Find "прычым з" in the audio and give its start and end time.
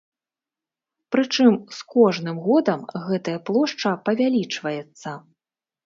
1.15-1.85